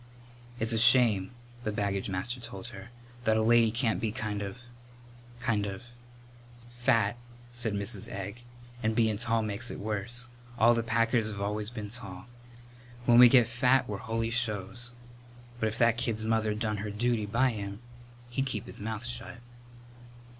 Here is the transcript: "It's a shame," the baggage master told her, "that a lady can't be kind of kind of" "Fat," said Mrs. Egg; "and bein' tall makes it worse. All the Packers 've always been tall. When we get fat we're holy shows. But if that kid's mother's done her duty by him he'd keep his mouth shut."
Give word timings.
"It's 0.59 0.73
a 0.73 0.79
shame," 0.79 1.29
the 1.63 1.71
baggage 1.71 2.09
master 2.09 2.39
told 2.39 2.69
her, 2.69 2.89
"that 3.23 3.37
a 3.37 3.43
lady 3.43 3.69
can't 3.69 4.01
be 4.01 4.11
kind 4.11 4.41
of 4.41 4.57
kind 5.39 5.67
of" 5.67 5.83
"Fat," 6.83 7.17
said 7.51 7.73
Mrs. 7.73 8.07
Egg; 8.09 8.41
"and 8.81 8.95
bein' 8.95 9.17
tall 9.19 9.43
makes 9.43 9.69
it 9.69 9.77
worse. 9.79 10.29
All 10.57 10.73
the 10.73 10.81
Packers 10.81 11.29
've 11.29 11.39
always 11.39 11.69
been 11.69 11.91
tall. 11.91 12.25
When 13.05 13.19
we 13.19 13.29
get 13.29 13.47
fat 13.47 13.87
we're 13.87 13.97
holy 13.99 14.31
shows. 14.31 14.93
But 15.59 15.67
if 15.69 15.77
that 15.77 15.97
kid's 15.99 16.25
mother's 16.25 16.57
done 16.57 16.77
her 16.77 16.89
duty 16.89 17.27
by 17.27 17.51
him 17.51 17.79
he'd 18.31 18.47
keep 18.47 18.65
his 18.65 18.81
mouth 18.81 19.05
shut." 19.05 19.37